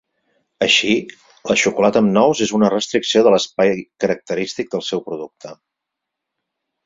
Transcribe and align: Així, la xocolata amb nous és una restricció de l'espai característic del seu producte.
Així, 0.65 0.93
la 1.51 1.57
xocolata 1.63 2.01
amb 2.03 2.11
nous 2.15 2.39
és 2.45 2.53
una 2.59 2.71
restricció 2.73 3.23
de 3.27 3.33
l'espai 3.35 3.73
característic 4.05 4.71
del 4.77 4.85
seu 4.87 5.03
producte. 5.11 5.53